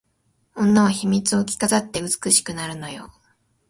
[0.55, 3.11] 女は秘密を着飾って美しくなるのよ